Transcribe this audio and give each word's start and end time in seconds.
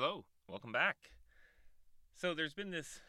Hello, 0.00 0.24
welcome 0.46 0.70
back. 0.70 1.10
So 2.14 2.32
there's 2.32 2.54
been 2.54 2.70
this, 2.70 3.00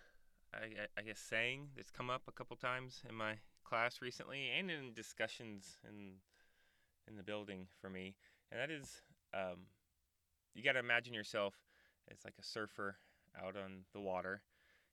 I, 0.51 0.87
I 0.97 1.03
guess, 1.03 1.19
saying 1.19 1.67
that's 1.75 1.91
come 1.91 2.09
up 2.09 2.23
a 2.27 2.31
couple 2.31 2.57
times 2.57 3.03
in 3.07 3.13
my 3.13 3.33
class 3.63 4.01
recently, 4.01 4.49
and 4.57 4.71
in 4.71 4.95
discussions 4.95 5.77
in 5.87 6.13
in 7.07 7.15
the 7.15 7.21
building 7.21 7.67
for 7.79 7.91
me, 7.91 8.15
and 8.51 8.59
that 8.59 8.71
is, 8.71 9.03
um, 9.35 9.67
you 10.55 10.63
got 10.63 10.71
to 10.71 10.79
imagine 10.79 11.13
yourself 11.13 11.53
as 12.11 12.25
like 12.25 12.33
a 12.39 12.43
surfer 12.43 12.95
out 13.39 13.55
on 13.55 13.83
the 13.93 14.01
water, 14.01 14.41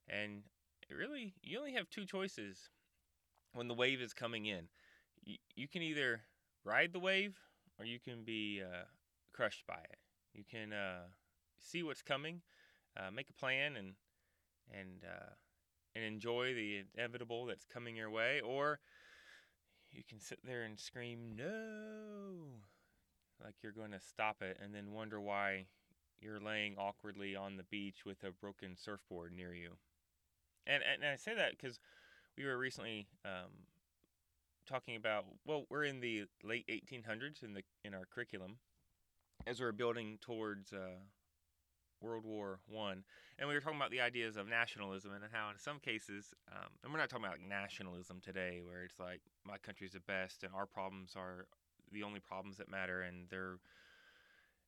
and 0.07 0.43
really 0.95 1.33
you 1.43 1.59
only 1.59 1.73
have 1.73 1.89
two 1.89 2.05
choices 2.05 2.69
when 3.55 3.69
the 3.69 3.75
wave 3.75 4.03
is 4.03 4.13
coming 4.13 4.45
in. 4.45 4.69
You, 5.25 5.39
you 5.55 5.67
can 5.67 5.81
either 5.81 6.21
ride 6.63 6.93
the 6.93 7.01
wave, 7.01 7.39
or 7.79 7.87
you 7.87 7.99
can 7.99 8.23
be 8.23 8.61
uh, 8.63 8.85
crushed 9.33 9.67
by 9.67 9.79
it. 9.79 9.99
You 10.35 10.45
can 10.45 10.75
uh, 10.75 11.07
see 11.61 11.83
what's 11.83 12.03
coming, 12.03 12.43
uh, 12.97 13.11
make 13.11 13.31
a 13.31 13.35
plan, 13.35 13.77
and 13.77 13.95
and 14.71 15.05
uh, 15.05 15.35
and 15.95 16.05
enjoy 16.05 16.55
the 16.55 16.83
inevitable 16.97 17.47
that's 17.47 17.65
coming 17.65 17.97
your 17.97 18.11
way, 18.11 18.41
or 18.41 18.81
you 19.91 20.03
can 20.09 20.21
sit 20.21 20.39
there 20.45 20.63
and 20.63 20.79
scream 20.79 21.35
no, 21.37 22.61
like 23.43 23.55
you're 23.63 23.73
going 23.73 23.93
to 23.93 24.01
stop 24.01 24.43
it, 24.43 24.59
and 24.63 24.75
then 24.75 24.93
wonder 24.93 25.21
why 25.21 25.67
you're 26.21 26.41
laying 26.41 26.77
awkwardly 26.77 27.37
on 27.37 27.57
the 27.57 27.63
beach 27.65 28.05
with 28.05 28.23
a 28.25 28.33
broken 28.33 28.77
surfboard 28.77 29.33
near 29.35 29.55
you. 29.55 29.71
And 30.67 30.83
and 30.83 31.05
I 31.05 31.17
say 31.17 31.35
that 31.35 31.53
because 31.53 31.79
we 32.37 32.45
were 32.45 32.59
recently 32.59 33.07
um, 33.25 33.51
talking 34.67 34.97
about 34.97 35.25
well, 35.45 35.65
we're 35.71 35.85
in 35.85 36.01
the 36.01 36.25
late 36.43 36.67
1800s 36.69 37.43
in 37.43 37.55
the 37.55 37.63
in 37.85 37.95
our 37.95 38.05
curriculum 38.13 38.59
as 39.47 39.61
we're 39.61 39.73
building 39.73 40.19
towards 40.21 40.73
uh, 40.73 40.99
World 42.01 42.25
War 42.25 42.61
One, 42.69 43.05
and 43.39 43.49
we 43.49 43.55
were 43.55 43.61
talking 43.61 43.79
about 43.79 43.91
the 43.91 44.01
ideas 44.01 44.37
of 44.37 44.49
nationalism 44.49 45.13
and 45.13 45.25
how, 45.33 45.51
in 45.51 45.59
some 45.59 45.79
cases, 45.79 46.35
um, 46.53 46.69
and 46.83 46.93
we're 46.93 46.99
not 46.99 47.09
talking 47.09 47.25
about 47.25 47.39
like 47.39 47.49
nationalism 47.49 48.21
today, 48.21 48.61
where 48.65 48.85
it's 48.85 48.99
like 48.99 49.21
my 49.45 49.59
country's 49.59 49.93
the 49.93 50.01
best 50.01 50.43
and 50.43 50.53
our 50.55 50.67
problems 50.67 51.15
are 51.17 51.47
the 51.93 52.03
only 52.03 52.21
problems 52.21 52.57
that 52.59 52.71
matter, 52.71 53.03
and 53.03 53.29
they're 53.31 53.59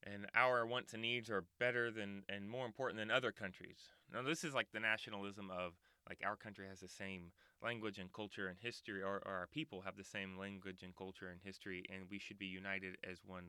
and 0.05 0.27
our 0.35 0.65
wants 0.65 0.93
and 0.93 1.03
needs 1.03 1.29
are 1.29 1.45
better 1.59 1.91
than 1.91 2.23
and 2.29 2.49
more 2.49 2.67
important 2.67 2.99
than 2.99 3.11
other 3.11 3.33
countries. 3.33 3.79
Now, 4.13 4.23
this 4.23 4.45
is 4.45 4.55
like 4.55 4.71
the 4.73 4.81
nationalism 4.81 5.51
of 5.51 5.73
like 6.09 6.21
our 6.25 6.37
country 6.37 6.67
has 6.69 6.81
the 6.81 6.89
same 6.89 7.33
language 7.63 7.99
and 7.99 8.13
culture 8.13 8.49
and 8.49 8.57
history, 8.59 9.03
or, 9.03 9.21
or 9.27 9.33
our 9.33 9.49
people 9.53 9.83
have 9.83 9.97
the 9.97 10.05
same 10.05 10.39
language 10.39 10.83
and 10.83 10.97
culture 10.97 11.29
and 11.29 11.41
history, 11.43 11.85
and 11.93 12.05
we 12.11 12.19
should 12.19 12.39
be 12.39 12.47
united 12.47 12.97
as 13.09 13.19
one 13.27 13.45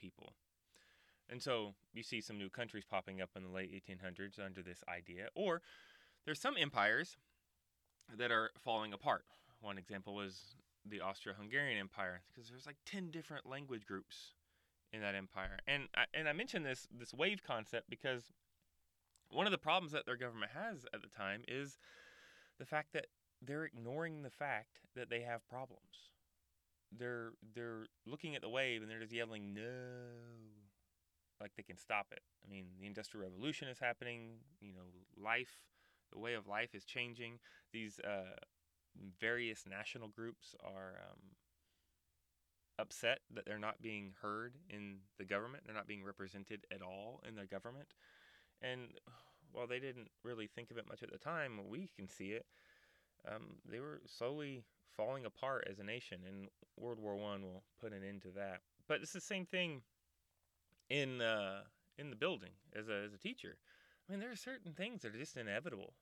people. 0.00 0.32
And 1.30 1.40
so 1.42 1.74
you 1.92 2.02
see 2.02 2.20
some 2.20 2.38
new 2.38 2.50
countries 2.50 2.84
popping 2.88 3.20
up 3.20 3.30
in 3.36 3.44
the 3.44 3.48
late 3.48 3.72
1800s 3.72 4.44
under 4.44 4.62
this 4.62 4.82
idea. 4.88 5.28
Or 5.34 5.62
there's 6.24 6.40
some 6.40 6.56
empires 6.60 7.16
that 8.18 8.32
are 8.32 8.50
falling 8.58 8.92
apart. 8.92 9.24
One 9.60 9.78
example 9.78 10.14
was 10.14 10.56
the 10.84 11.00
Austro-Hungarian 11.00 11.78
Empire 11.78 12.22
because 12.28 12.48
there's 12.50 12.66
like 12.66 12.78
10 12.86 13.10
different 13.10 13.46
language 13.46 13.86
groups 13.86 14.34
in 14.92 15.00
that 15.02 15.14
empire. 15.14 15.58
And 15.66 15.84
I, 15.94 16.04
and 16.14 16.28
I 16.28 16.32
mentioned 16.32 16.66
this 16.66 16.88
this 16.90 17.14
wave 17.14 17.42
concept 17.46 17.88
because 17.88 18.32
one 19.30 19.46
of 19.46 19.52
the 19.52 19.58
problems 19.58 19.92
that 19.92 20.06
their 20.06 20.16
government 20.16 20.52
has 20.54 20.84
at 20.92 21.02
the 21.02 21.08
time 21.08 21.42
is 21.46 21.78
the 22.58 22.66
fact 22.66 22.92
that 22.94 23.06
they're 23.40 23.64
ignoring 23.64 24.22
the 24.22 24.30
fact 24.30 24.80
that 24.96 25.08
they 25.08 25.20
have 25.20 25.48
problems. 25.48 26.10
They're 26.90 27.32
they're 27.54 27.86
looking 28.06 28.34
at 28.34 28.42
the 28.42 28.48
wave 28.48 28.82
and 28.82 28.90
they're 28.90 29.00
just 29.00 29.12
yelling 29.12 29.54
no 29.54 29.62
like 31.40 31.52
they 31.56 31.62
can 31.62 31.78
stop 31.78 32.06
it. 32.12 32.20
I 32.44 32.50
mean, 32.50 32.66
the 32.80 32.86
industrial 32.86 33.24
revolution 33.24 33.68
is 33.68 33.78
happening. 33.78 34.38
You 34.60 34.72
know, 34.72 35.22
life, 35.22 35.58
the 36.12 36.18
way 36.18 36.34
of 36.34 36.46
life 36.46 36.74
is 36.74 36.84
changing. 36.84 37.38
These 37.72 38.00
uh, 38.00 38.36
various 39.20 39.64
national 39.68 40.08
groups 40.08 40.54
are 40.64 41.00
um, 41.10 41.20
upset 42.78 43.20
that 43.34 43.44
they're 43.46 43.58
not 43.58 43.82
being 43.82 44.12
heard 44.22 44.54
in 44.68 44.98
the 45.18 45.24
government. 45.24 45.64
They're 45.64 45.74
not 45.74 45.88
being 45.88 46.04
represented 46.04 46.66
at 46.72 46.82
all 46.82 47.22
in 47.26 47.36
the 47.36 47.46
government. 47.46 47.88
And 48.62 48.88
while 49.52 49.66
they 49.66 49.80
didn't 49.80 50.08
really 50.24 50.46
think 50.46 50.70
of 50.70 50.78
it 50.78 50.88
much 50.88 51.02
at 51.02 51.12
the 51.12 51.18
time, 51.18 51.60
we 51.68 51.90
can 51.96 52.08
see 52.08 52.30
it. 52.30 52.46
Um, 53.28 53.56
they 53.70 53.80
were 53.80 54.00
slowly 54.06 54.64
falling 54.96 55.24
apart 55.24 55.66
as 55.70 55.78
a 55.78 55.84
nation, 55.84 56.20
and 56.26 56.48
World 56.76 56.98
War 56.98 57.16
One 57.16 57.42
will 57.42 57.62
put 57.80 57.92
an 57.92 58.02
end 58.06 58.22
to 58.22 58.28
that. 58.36 58.60
But 58.88 59.00
it's 59.02 59.12
the 59.12 59.20
same 59.20 59.46
thing 59.46 59.82
in 60.90 61.22
uh, 61.22 61.60
in 61.98 62.10
the 62.10 62.16
building 62.16 62.52
as 62.76 62.88
a 62.88 63.04
as 63.04 63.14
a 63.14 63.18
teacher. 63.18 63.56
I 64.08 64.12
mean, 64.12 64.20
there 64.20 64.30
are 64.30 64.36
certain 64.36 64.72
things 64.72 65.02
that 65.02 65.14
are 65.14 65.18
just 65.18 65.36
inevitable, 65.36 65.94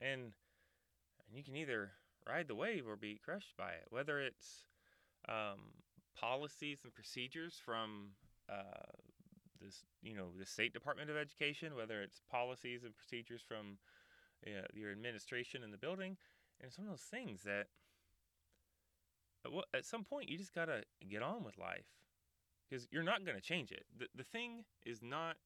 and 0.00 0.34
and 1.26 1.36
you 1.36 1.42
can 1.42 1.56
either 1.56 1.92
ride 2.28 2.48
the 2.48 2.54
wave 2.54 2.86
or 2.86 2.96
be 2.96 3.20
crushed 3.24 3.56
by 3.56 3.70
it. 3.70 3.86
Whether 3.88 4.20
it's 4.20 4.66
um, 5.28 5.72
policies 6.14 6.80
and 6.84 6.94
procedures 6.94 7.60
from 7.64 8.10
uh, 8.50 8.92
this, 9.60 9.84
you 10.02 10.14
know, 10.14 10.28
the 10.38 10.46
State 10.46 10.72
Department 10.72 11.10
of 11.10 11.16
Education, 11.16 11.74
whether 11.74 12.02
it's 12.02 12.20
policies 12.30 12.84
and 12.84 12.94
procedures 12.94 13.42
from 13.46 13.78
uh, 14.46 14.66
your 14.74 14.92
administration 14.92 15.62
in 15.62 15.70
the 15.70 15.78
building, 15.78 16.16
and 16.60 16.68
it's 16.68 16.78
one 16.78 16.86
of 16.86 16.92
those 16.92 17.00
things 17.00 17.42
that 17.42 17.68
at 19.74 19.84
some 19.84 20.04
point 20.04 20.28
you 20.28 20.38
just 20.38 20.54
gotta 20.54 20.82
get 21.10 21.22
on 21.22 21.44
with 21.44 21.58
life 21.58 21.84
because 22.68 22.86
you're 22.90 23.02
not 23.02 23.24
going 23.24 23.36
to 23.36 23.42
change 23.42 23.70
it. 23.72 23.84
The, 23.98 24.06
the 24.14 24.24
thing 24.24 24.64
is 24.84 25.00
not, 25.02 25.36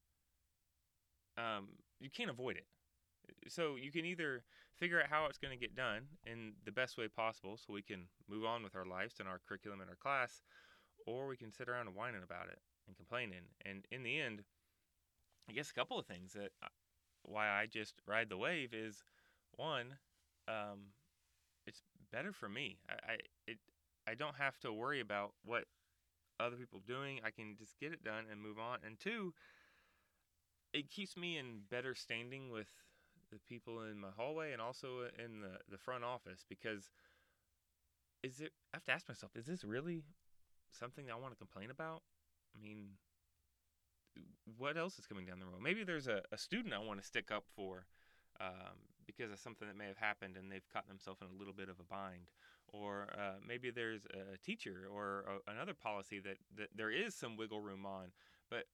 um, 1.37 1.69
you 2.01 2.11
can't 2.11 2.31
avoid 2.31 2.57
it. 2.57 2.67
So 3.49 3.77
you 3.77 3.93
can 3.93 4.05
either 4.05 4.43
figure 4.77 5.01
out 5.01 5.09
how 5.11 5.27
it's 5.27 5.39
going 5.39 5.53
to 5.53 5.61
get 5.61 5.75
done 5.77 6.03
in 6.25 6.53
the 6.65 6.73
best 6.73 6.97
way 6.97 7.09
possible 7.09 7.57
so 7.59 7.73
we 7.73 7.83
can 7.83 8.07
move 8.29 8.45
on 8.45 8.63
with 8.63 8.75
our 8.75 8.87
lives 8.87 9.17
and 9.19 9.29
our 9.29 9.41
curriculum 9.47 9.81
and 9.81 9.91
our 9.91 9.97
class, 9.97 10.43
or 11.07 11.27
we 11.27 11.37
can 11.37 11.53
sit 11.53 11.69
around 11.69 11.95
whining 11.95 12.23
about 12.23 12.49
it 12.49 12.59
and 12.87 12.97
complaining. 12.97 13.43
And 13.67 13.85
in 13.91 14.03
the 14.03 14.19
end, 14.19 14.43
I 15.49 15.53
guess 15.53 15.71
a 15.71 15.75
couple 15.75 15.99
of 15.99 16.07
things 16.07 16.33
that 16.33 16.51
uh, 16.63 16.69
why 17.23 17.49
I 17.49 17.67
just 17.67 17.95
ride 18.07 18.29
the 18.29 18.37
wave 18.37 18.73
is 18.73 19.03
one, 19.57 19.97
um, 20.47 20.93
it's 21.67 21.83
better 22.13 22.33
for 22.33 22.49
me. 22.49 22.79
I, 22.89 23.13
I 23.13 23.17
it 23.47 23.59
I 24.07 24.15
don't 24.15 24.37
have 24.37 24.59
to 24.61 24.73
worry 24.73 25.01
about 25.01 25.33
what 25.45 25.65
other 26.41 26.57
people 26.57 26.81
doing. 26.87 27.21
I 27.25 27.31
can 27.31 27.57
just 27.59 27.79
get 27.79 27.93
it 27.93 28.05
done 28.05 28.25
and 28.31 28.41
move 28.41 28.59
on. 28.59 28.79
And 28.85 28.99
two, 28.99 29.35
it 30.73 30.91
keeps 30.91 31.17
me 31.17 31.39
in 31.39 31.61
better 31.71 31.95
standing 31.95 32.51
with 32.51 32.69
the 33.31 33.39
people 33.49 33.83
in 33.83 33.99
my 33.99 34.09
hallway 34.17 34.53
and 34.53 34.63
also 34.63 35.09
in 35.23 35.41
the, 35.41 35.59
the 35.71 35.79
front 35.79 36.05
office 36.05 36.45
because 36.49 36.91
is 38.23 38.41
it 38.41 38.53
I 38.73 38.79
have 38.79 38.85
to 38.85 38.93
ask 38.93 39.09
myself, 39.09 39.33
is 39.37 39.47
this 39.47 39.65
really 39.65 40.03
something 40.71 41.11
I 41.11 41.17
want 41.17 41.33
to 41.33 41.39
complain 41.39 41.71
about? 41.71 42.03
I 42.57 42.63
mean, 42.63 42.89
what 44.57 44.77
else 44.77 44.99
is 44.99 45.07
coming 45.07 45.27
down 45.27 45.39
the 45.39 45.47
road? 45.47 45.61
Maybe 45.63 45.85
there's 45.85 46.09
a, 46.09 46.23
a 46.33 46.39
student 46.39 46.75
I 46.75 46.79
want 46.79 47.01
to 47.01 47.07
stick 47.07 47.31
up 47.31 47.45
for 47.55 47.87
um, 48.41 48.77
because 49.07 49.31
of 49.33 49.39
something 49.39 49.67
that 49.67 49.77
may 49.77 49.87
have 49.87 49.97
happened 49.97 50.37
and 50.37 50.51
they've 50.51 50.69
caught 50.73 50.89
themselves 50.89 51.21
in 51.21 51.29
a 51.29 51.39
little 51.39 51.55
bit 51.55 51.69
of 51.69 51.81
a 51.81 51.85
bind 51.85 52.31
or 52.73 53.09
uh, 53.19 53.35
maybe 53.47 53.71
there's 53.71 54.03
a 54.07 54.37
teacher 54.39 54.87
or 54.93 55.25
a, 55.47 55.51
another 55.51 55.75
policy 55.75 56.19
that, 56.21 56.37
that 56.57 56.69
there 56.75 56.91
is 56.91 57.15
some 57.15 57.37
wiggle 57.37 57.61
room 57.61 57.87
on, 57.87 58.13
but 58.51 58.65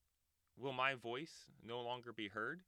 will 0.57 0.73
my 0.73 0.95
voice 0.95 1.45
no 1.65 1.81
longer 1.81 2.11
be 2.11 2.27
heard? 2.27 2.61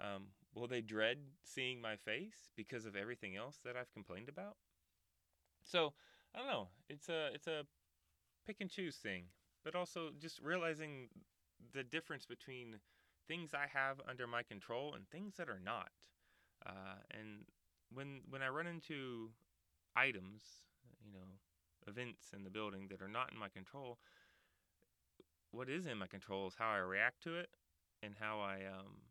Um, 0.00 0.28
will 0.54 0.66
they 0.66 0.82
dread 0.82 1.18
seeing 1.42 1.80
my 1.80 1.96
face 1.96 2.50
because 2.56 2.84
of 2.84 2.96
everything 2.96 3.36
else 3.36 3.58
that 3.64 3.76
I've 3.76 3.92
complained 3.92 4.28
about? 4.28 4.56
So 5.64 5.94
I 6.34 6.38
don't 6.38 6.48
know. 6.48 6.68
It's 6.88 7.08
a 7.08 7.30
it's 7.34 7.46
a 7.46 7.64
pick 8.46 8.60
and 8.60 8.70
choose 8.70 8.96
thing, 8.96 9.24
but 9.64 9.74
also 9.74 10.10
just 10.20 10.40
realizing 10.40 11.08
the 11.72 11.82
difference 11.82 12.26
between 12.26 12.76
things 13.26 13.54
I 13.54 13.66
have 13.72 14.00
under 14.08 14.26
my 14.26 14.42
control 14.42 14.94
and 14.94 15.08
things 15.08 15.36
that 15.36 15.48
are 15.48 15.60
not. 15.62 15.90
Uh, 16.66 16.98
and 17.12 17.44
when 17.92 18.22
when 18.28 18.42
I 18.42 18.48
run 18.48 18.66
into 18.66 19.30
items, 19.96 20.42
you 21.04 21.12
know, 21.12 21.38
events 21.86 22.32
in 22.34 22.44
the 22.44 22.50
building 22.50 22.88
that 22.90 23.02
are 23.02 23.08
not 23.08 23.32
in 23.32 23.38
my 23.38 23.48
control, 23.48 23.98
what 25.50 25.68
is 25.68 25.86
in 25.86 25.98
my 25.98 26.06
control 26.06 26.46
is 26.46 26.54
how 26.58 26.70
I 26.70 26.78
react 26.78 27.22
to 27.24 27.36
it 27.36 27.50
and 28.02 28.14
how 28.20 28.40
I 28.40 28.60
um 28.66 29.02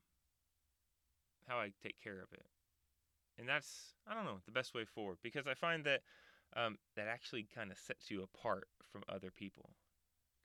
how 1.47 1.57
I 1.59 1.71
take 1.81 2.01
care 2.01 2.19
of 2.21 2.31
it. 2.33 2.45
And 3.37 3.47
that's 3.47 3.95
I 4.07 4.13
don't 4.13 4.25
know, 4.25 4.39
the 4.45 4.51
best 4.51 4.73
way 4.73 4.85
forward 4.85 5.19
because 5.23 5.47
I 5.47 5.53
find 5.53 5.85
that 5.85 6.01
um, 6.55 6.77
that 6.95 7.07
actually 7.07 7.47
kind 7.53 7.71
of 7.71 7.77
sets 7.77 8.11
you 8.11 8.23
apart 8.23 8.67
from 8.91 9.03
other 9.09 9.31
people 9.31 9.71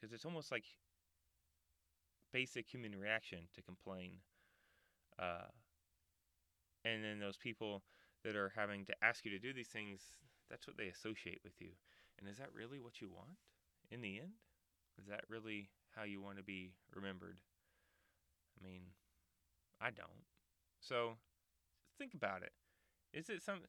because 0.01 0.13
it's 0.15 0.27
almost 0.27 0.53
like 0.53 0.65
basic 2.33 2.69
human 2.73 2.99
reaction 2.99 3.49
to 3.55 3.63
complain. 3.63 4.21
Uh, 5.19 5.49
and 6.85 7.05
then 7.05 7.19
those 7.19 7.37
people 7.37 7.83
that 8.25 8.37
are 8.37 8.53
having 8.55 8.85
to 8.87 8.95
ask 9.03 9.25
you 9.25 9.31
to 9.31 9.39
do 9.39 9.53
these 9.53 9.69
things, 9.69 10.01
that's 10.51 10.67
what 10.67 10.77
they 10.77 10.89
associate 10.89 11.41
with 11.45 11.55
you. 11.61 11.71
And 12.19 12.29
is 12.29 12.39
that 12.39 12.53
really 12.55 12.81
what 12.81 13.01
you 13.01 13.09
want 13.09 13.39
in 13.91 14.03
the 14.03 14.19
end? 14.19 14.33
Is 14.99 15.07
that 15.09 15.25
really 15.29 15.71
how 15.97 16.05
you 16.05 16.21
want 16.21 16.37
to 16.37 16.43
be 16.43 16.73
remembered? 16.95 17.39
I 18.61 18.67
mean, 18.67 18.83
I 19.81 19.91
don't. 19.91 20.27
So 20.81 21.13
think 21.99 22.15
about 22.15 22.43
it. 22.43 22.53
Is 23.13 23.31
it 23.31 23.43
some 23.43 23.61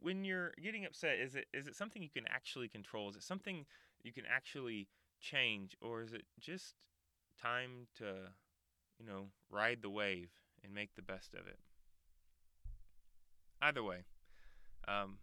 when 0.00 0.24
you're 0.24 0.52
getting 0.62 0.84
upset? 0.84 1.18
Is 1.18 1.34
it 1.34 1.46
is 1.52 1.66
it 1.66 1.76
something 1.76 2.02
you 2.02 2.10
can 2.10 2.26
actually 2.28 2.68
control? 2.68 3.08
Is 3.08 3.16
it 3.16 3.22
something 3.22 3.66
you 4.02 4.12
can 4.12 4.24
actually 4.28 4.88
change, 5.20 5.76
or 5.80 6.02
is 6.02 6.12
it 6.12 6.24
just 6.40 6.74
time 7.40 7.86
to, 7.98 8.04
you 8.98 9.06
know, 9.06 9.26
ride 9.50 9.78
the 9.82 9.90
wave 9.90 10.30
and 10.62 10.74
make 10.74 10.94
the 10.94 11.02
best 11.02 11.34
of 11.34 11.46
it? 11.46 11.58
Either 13.66 13.82
way, 13.82 14.04
um, 14.86 15.18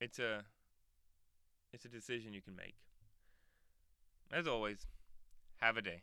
it's 0.00 0.18
a 0.18 0.42
it's 1.72 1.84
a 1.84 1.88
decision 1.88 2.32
you 2.32 2.42
can 2.42 2.56
make. 2.56 2.74
As 4.32 4.48
always, 4.48 4.88
have 5.60 5.76
a 5.76 5.82
day. 5.82 6.02